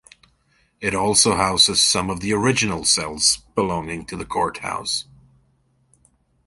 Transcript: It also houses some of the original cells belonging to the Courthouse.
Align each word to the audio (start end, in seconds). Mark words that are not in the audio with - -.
It 0.79 0.95
also 0.95 1.35
houses 1.35 1.79
some 1.79 2.09
of 2.09 2.21
the 2.21 2.33
original 2.33 2.85
cells 2.85 3.43
belonging 3.53 4.03
to 4.07 4.17
the 4.17 4.25
Courthouse. 4.25 5.05